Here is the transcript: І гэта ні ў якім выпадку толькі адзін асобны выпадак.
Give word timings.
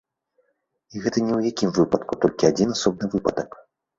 І 0.93 1.01
гэта 1.03 1.17
ні 1.25 1.31
ў 1.33 1.51
якім 1.51 1.69
выпадку 1.77 2.13
толькі 2.23 2.49
адзін 2.51 2.73
асобны 2.79 3.13
выпадак. 3.17 3.49